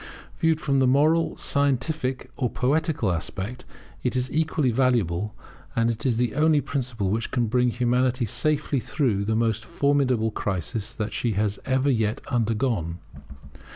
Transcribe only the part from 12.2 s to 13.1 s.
undergone.